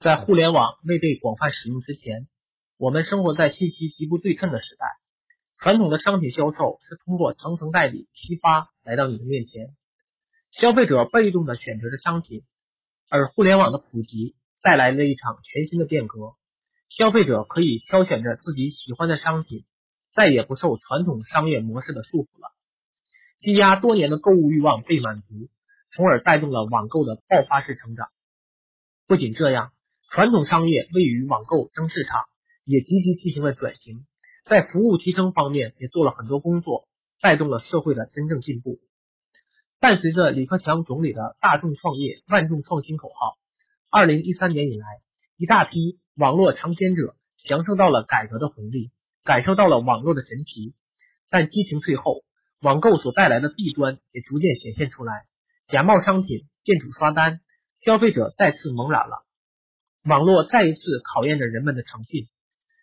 [0.00, 2.26] 在互联网未被广泛使用之前，
[2.78, 4.86] 我们生活在信息极不对称的时代。
[5.58, 9.76] 传统的商品销售是通过层层代理批发来到你的面前，
[10.52, 12.44] 消费者被动的选择着商品，
[13.10, 16.32] 而互联网的普及带来了一场全新的变革。
[16.88, 19.66] 消费者可以挑选着自己喜欢的商品，
[20.14, 22.48] 再也不受传统商业模式的束缚了。
[23.38, 25.50] 积压多年的购物欲望被满足，
[25.92, 28.08] 从而带动了网购的爆发式成长。
[29.06, 29.72] 不仅这样，
[30.10, 32.24] 传统商业为与网购争市场，
[32.64, 34.06] 也积极进行了转型，
[34.44, 36.88] 在服务提升方面也做了很多工作，
[37.20, 38.80] 带动了社会的真正进步。
[39.78, 43.38] 伴随着李克强总理的大众创业、万众创新口号，
[43.88, 44.86] 二零一三年以来，
[45.36, 46.00] 一大批。
[46.16, 48.90] 网络尝鲜者享受到了改革的红利，
[49.24, 50.74] 感受到了网络的神奇，
[51.30, 52.24] 但激情退后，
[52.60, 55.24] 网购所带来的弊端也逐渐显现出来。
[55.68, 57.40] 假冒商品、店主刷单，
[57.78, 59.24] 消费者再次蒙染了。
[60.02, 62.28] 网络再一次考验着人们的诚信。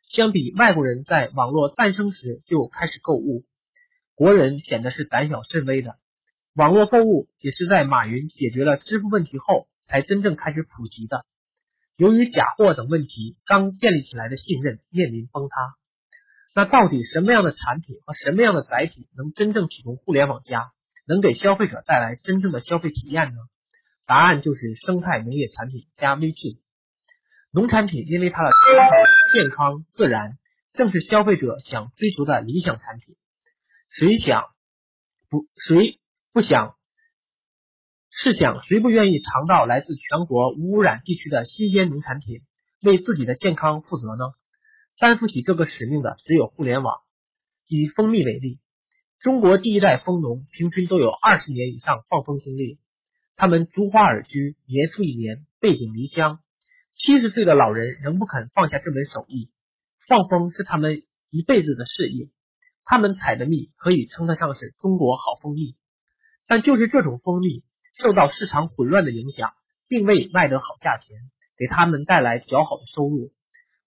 [0.08, 3.44] 相比外国人在网络诞生时就开始购物，
[4.14, 5.98] 国人显得是胆小慎微的。
[6.54, 11.26] 网络购物也是在马云解决了支付问题后，才真正开始普及的。
[11.96, 15.56] 由于假货等问题，刚建立起来的信任面临崩塌。
[16.54, 20.72] 那到底什么样的产品和什么样的载体能真正启动互联网加，
[21.08, 23.40] 能给消费者带来真正的消费体验呢？
[24.06, 26.59] 答案就是生态农业产品加微信。
[27.52, 28.98] 农产品因为它的传统、
[29.34, 30.38] 健康、自然，
[30.73, 33.16] 正是消费者想追求的理想产品。
[33.90, 34.45] 谁想
[35.30, 36.00] 不谁
[36.34, 36.75] 不想？
[38.09, 42.42] 试想，谁不愿意尝到来自全国无污染地区的新鲜农产品，
[42.81, 44.34] 为自己的健康负责呢？
[44.98, 46.95] 担负起这个使命的只有互联网。
[47.68, 48.59] 以蜂蜜为例，
[49.20, 52.80] 中国第一代蜂农平均都有二十年以上放蜂经历，
[53.36, 56.40] 他们逐花而居，年复一年，背井离乡。
[56.98, 59.52] 七十岁的老人仍不肯放下这门手艺，
[60.08, 62.31] 放蜂是他们一辈子的事业。
[62.84, 65.75] 他们采的蜜可以称得上是中国好蜂蜜，
[66.47, 67.63] 但就是这种蜂蜜。
[67.94, 69.53] 受到市场混乱的影响，
[69.88, 71.18] 并未卖得好价钱，
[71.58, 73.31] 给他们带来较好的收入。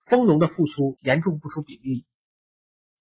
[0.06, 2.06] 蜂农的付出严重不出比例。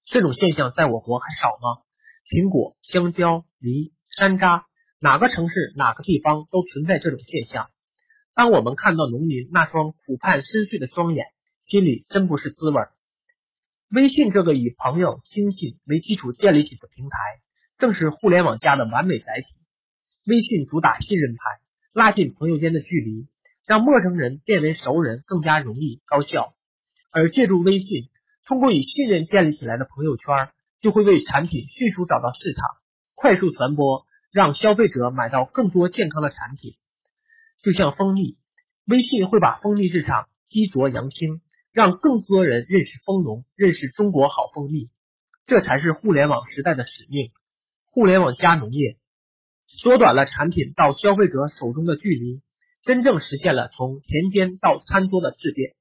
[0.06, 1.81] 这种现象在我国还少吗？
[2.30, 4.66] 苹果、香蕉、梨、山楂，
[5.00, 7.70] 哪个城市、哪个地方都存在这种现象。
[8.40, 11.26] 当我们看到农民那双苦盼深邃的双眼，
[11.68, 12.82] 心里真不是滋味。
[13.90, 17.18] 微信这个以朋友、亲戚为基础建立起的平台，
[17.80, 19.48] 正是互联网加的完美载体。
[20.26, 21.40] 微信主打信任派，
[21.92, 23.28] 拉近朋友间的距离，
[23.68, 26.54] 让陌生人变为熟人更加容易高效。
[27.12, 28.08] 而借助微信，
[28.46, 32.70] 通过以信任建立起来的朋友圈，就会为产品迅速找到市场，
[33.16, 36.76] 快速传播，让消费者买到更多健康的产品。
[37.62, 38.38] 就像蜂蜜，
[38.86, 44.90] 微信会把蜂蜜市场激浊扬清，让更多人认识蜂农，认识中国好蜂蜜。
[45.46, 47.31] 这才是互联网时代的使命。
[47.86, 48.97] 互联网加农业。
[49.68, 52.42] 缩短了产品到消费者手中的距离，
[52.81, 55.76] 真正实现了从田间到餐桌的质变。